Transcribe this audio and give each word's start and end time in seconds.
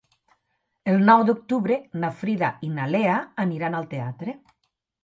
El 0.93 0.97
nou 1.09 1.25
d'octubre 1.27 1.77
na 2.05 2.11
Frida 2.23 2.51
i 2.69 2.73
na 2.81 2.89
Lea 2.97 3.21
aniran 3.47 3.81
al 3.83 3.91
teatre. 3.97 4.41